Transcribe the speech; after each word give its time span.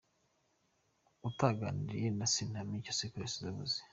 Utaganiriye 1.29 2.09
na 2.17 2.25
se, 2.33 2.41
ntamenya 2.49 2.81
icyo 2.81 2.93
sekuru 2.99 3.21
yasize 3.25 3.47
avuze. 3.51 3.77